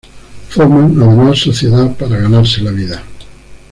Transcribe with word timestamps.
Forman, 0.49 0.99
además, 0.99 1.37
sociedad, 1.37 1.95
para 1.95 2.17
ganarse 2.17 2.63
la 2.63 2.71
vida. 2.71 3.03